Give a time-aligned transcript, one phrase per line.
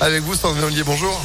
[0.00, 0.82] avec vous, Sandrine Ollier.
[0.82, 1.20] Bonjour.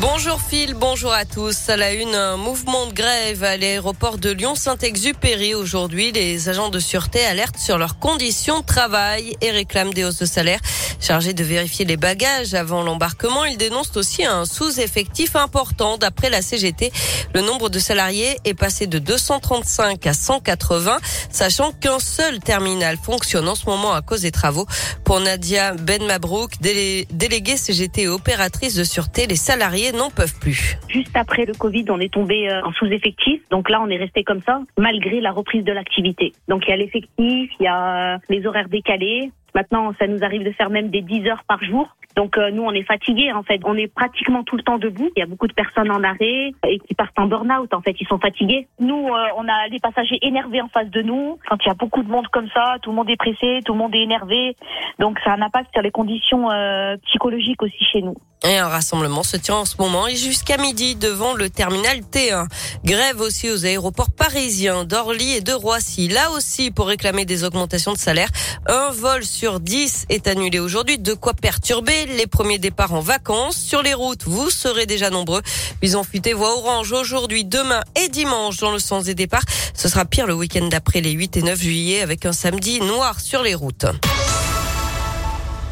[0.00, 1.70] Bonjour Phil, bonjour à tous.
[1.70, 5.54] À la une, un mouvement de grève à l'aéroport de Lyon-Saint-Exupéry.
[5.54, 10.18] Aujourd'hui, les agents de sûreté alertent sur leurs conditions de travail et réclament des hausses
[10.18, 10.60] de salaire.
[11.00, 15.98] Chargés de vérifier les bagages avant l'embarquement, ils dénoncent aussi un sous-effectif important.
[15.98, 16.90] D'après la CGT,
[17.34, 20.98] le nombre de salariés est passé de 235 à 180,
[21.30, 24.66] sachant qu'un seul terminal fonctionne en ce moment à cause des travaux.
[25.04, 30.78] Pour Nadia Ben Mabrouk, déléguée CGT et opératrice de sûreté, les salariés n'en peuvent plus.
[30.88, 33.40] Juste après le Covid, on est tombé euh, en sous-effectif.
[33.50, 36.32] Donc là, on est resté comme ça, malgré la reprise de l'activité.
[36.48, 39.30] Donc il y a l'effectif, il y a euh, les horaires décalés.
[39.56, 41.96] Maintenant, ça nous arrive de faire même des 10 heures par jour.
[42.16, 43.60] Donc euh, nous, on est fatigués en fait.
[43.64, 45.10] On est pratiquement tout le temps debout.
[45.16, 47.94] Il y a beaucoup de personnes en arrêt et qui partent en burn-out en fait.
[48.00, 48.66] Ils sont fatigués.
[48.80, 51.38] Nous, euh, on a les passagers énervés en face de nous.
[51.48, 53.74] Quand il y a beaucoup de monde comme ça, tout le monde est pressé, tout
[53.74, 54.56] le monde est énervé.
[54.98, 58.16] Donc ça a un impact sur les conditions euh, psychologiques aussi chez nous.
[58.44, 62.46] Et un rassemblement se tient en ce moment et jusqu'à midi devant le terminal T1.
[62.84, 66.08] Grève aussi aux aéroports parisiens d'Orly et de Roissy.
[66.08, 68.28] Là aussi pour réclamer des augmentations de salaire.
[68.68, 70.98] Un vol sur 10 est annulé aujourd'hui.
[70.98, 73.56] De quoi perturber les premiers départs en vacances.
[73.56, 75.42] Sur les routes, vous serez déjà nombreux.
[75.82, 79.44] Ils ont fuité voie orange aujourd'hui, demain et dimanche dans le sens des départs.
[79.74, 83.20] Ce sera pire le week-end d'après les 8 et 9 juillet avec un samedi noir
[83.20, 83.86] sur les routes.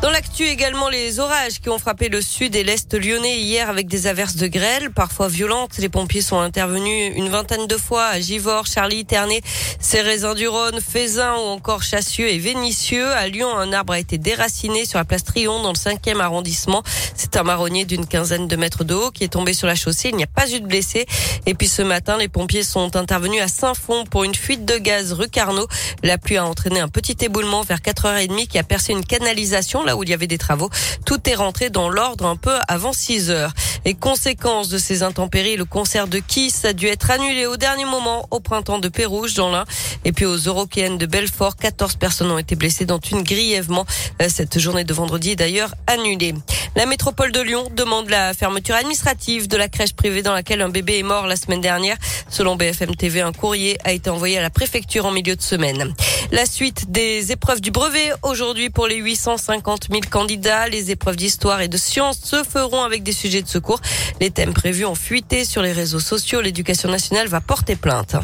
[0.05, 3.87] Dans l'actu également, les orages qui ont frappé le sud et l'est lyonnais hier avec
[3.87, 5.79] des averses de grêle, parfois violentes.
[5.79, 9.41] Les pompiers sont intervenus une vingtaine de fois à Givors, Charlie, Ternay,
[9.81, 13.13] Cérézin du Rhône, Fézin ou encore Chassieux et Vénissieux.
[13.13, 16.83] À Lyon, un arbre a été déraciné sur la place Trion dans le 5e arrondissement.
[17.15, 20.11] C'est un marronnier d'une quinzaine de mètres de haut qui est tombé sur la chaussée.
[20.11, 21.07] Il n'y a pas eu de blessés.
[21.47, 25.15] Et puis ce matin, les pompiers sont intervenus à Saint-Fond pour une fuite de gaz
[25.15, 25.67] rue Carnot.
[26.03, 30.03] La pluie a entraîné un petit éboulement vers 4h30 qui a percé une canalisation où
[30.03, 30.71] il y avait des travaux.
[31.07, 33.53] Tout est rentré dans l'ordre un peu avant 6 heures.
[33.85, 37.85] Et conséquence de ces intempéries, le concert de Kiss a dû être annulé au dernier
[37.85, 39.65] moment au printemps de Pérouge dans l'Ain.
[40.05, 43.85] Et puis aux Eurokéennes de Belfort, 14 personnes ont été blessées, dont une grièvement.
[44.23, 46.35] Euh, cette journée de vendredi est d'ailleurs annulée.
[46.77, 50.69] La métropole de Lyon demande la fermeture administrative de la crèche privée dans laquelle un
[50.69, 51.97] bébé est mort la semaine dernière.
[52.29, 55.95] Selon BFM TV, un courrier a été envoyé à la préfecture en milieu de semaine.
[56.33, 60.69] La suite des épreuves du brevet aujourd'hui pour les 850 000 candidats.
[60.69, 63.81] Les épreuves d'histoire et de sciences se feront avec des sujets de secours.
[64.21, 66.41] Les thèmes prévus ont fuité sur les réseaux sociaux.
[66.41, 68.17] L'éducation nationale va porter plainte.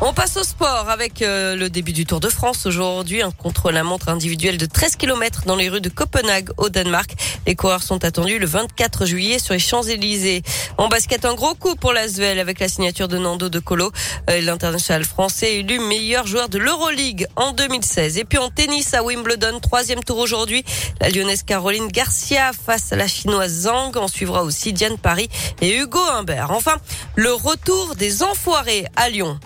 [0.00, 4.08] On passe au sport avec euh, le début du Tour de France aujourd'hui, un contre-la-montre
[4.08, 7.14] individuel de 13 km dans les rues de Copenhague au Danemark.
[7.46, 10.42] Les coureurs sont attendus le 24 juillet sur les Champs-Élysées.
[10.78, 13.92] En basket, un gros coup pour l'Asvel avec la signature de Nando de Colo.
[14.28, 18.18] Euh, l'international français élu meilleur joueur de l'Euroleague en 2016.
[18.18, 20.64] Et puis en tennis à Wimbledon, troisième tour aujourd'hui.
[21.00, 23.92] La lyonnaise Caroline Garcia face à la chinoise Zhang.
[23.96, 25.28] On suivra aussi Diane Paris
[25.62, 26.50] et Hugo Humbert.
[26.50, 26.76] Enfin,
[27.14, 29.38] le retour des enfoirés à Lyon.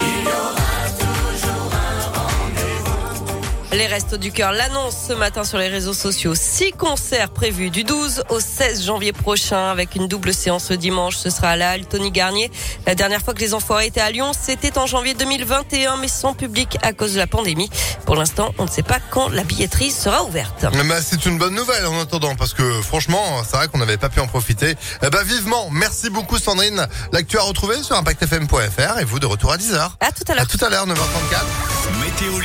[3.71, 6.35] Les Restos du Cœur l'annoncent ce matin sur les réseaux sociaux.
[6.35, 11.17] Six concerts prévus du 12 au 16 janvier prochain avec une double séance le dimanche.
[11.17, 12.51] Ce sera à la Halle Tony Garnier.
[12.87, 16.33] La dernière fois que les Enfoirés étaient à Lyon, c'était en janvier 2021, mais sans
[16.33, 17.69] public à cause de la pandémie.
[18.07, 20.65] Pour l'instant, on ne sait pas quand la billetterie sera ouverte.
[20.73, 24.09] Mais c'est une bonne nouvelle en attendant parce que franchement, c'est vrai qu'on n'avait pas
[24.09, 24.77] pu en profiter.
[25.03, 25.69] Eh ben, vivement.
[25.71, 26.87] Merci beaucoup Sandrine.
[27.13, 29.91] L'actu à retrouver sur impactfm.fr et vous de retour à 10h.
[30.01, 30.45] À tout à l'heure.
[30.45, 31.69] À tout à l'heure, 9h34.
[32.01, 32.39] Météo